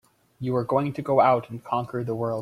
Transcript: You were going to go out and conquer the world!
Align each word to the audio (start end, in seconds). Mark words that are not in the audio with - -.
You 0.39 0.53
were 0.53 0.63
going 0.63 0.93
to 0.93 1.03
go 1.03 1.19
out 1.21 1.51
and 1.51 1.63
conquer 1.63 2.03
the 2.03 2.15
world! 2.15 2.39